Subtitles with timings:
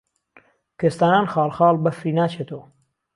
[0.79, 2.59] کوێستانان خاڵخاڵ، بهفری ناچێتۆ